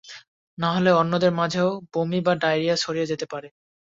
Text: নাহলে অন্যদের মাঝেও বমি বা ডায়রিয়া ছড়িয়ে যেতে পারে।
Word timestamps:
নাহলে 0.57 0.91
অন্যদের 0.93 1.31
মাঝেও 1.31 1.69
বমি 1.93 2.19
বা 2.21 2.33
ডায়রিয়া 2.35 2.75
ছড়িয়ে 2.75 3.09
যেতে 3.11 3.25
পারে। 3.25 3.47